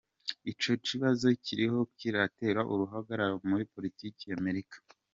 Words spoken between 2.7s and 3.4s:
uruhagarara